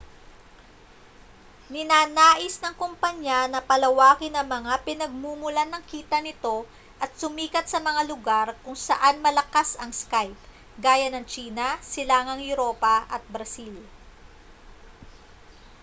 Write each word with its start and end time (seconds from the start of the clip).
ninanais 1.73 2.55
ng 2.61 2.73
kompanya 2.81 3.39
na 3.53 3.59
palawakin 3.69 4.33
ang 4.35 4.47
mga 4.55 4.73
pinagmumulan 4.87 5.69
ng 5.71 5.83
kita 5.91 6.17
nito 6.25 6.57
at 7.03 7.09
sumikat 7.21 7.65
sa 7.69 7.77
mga 7.87 8.01
lugar 8.11 8.47
kung 8.65 8.73
saan 8.87 9.15
malakas 9.25 9.69
ang 9.77 9.91
skype 10.01 10.41
gaya 10.85 11.05
ng 11.13 11.21
tsina 11.31 11.67
silangang 11.93 12.41
europa 12.51 12.95
at 13.15 13.21
brazil 13.33 13.75